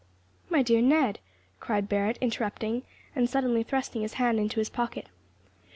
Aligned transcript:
"My 0.49 0.63
dear 0.63 0.81
Ned," 0.81 1.19
cried 1.59 1.87
Barret, 1.87 2.17
interrupting, 2.21 2.81
and 3.15 3.29
suddenly 3.29 3.61
thrusting 3.61 4.01
his 4.01 4.15
hand 4.15 4.39
into 4.39 4.59
his 4.59 4.67
pocket. 4.71 5.09